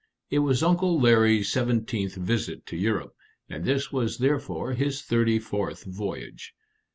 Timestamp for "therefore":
4.17-4.73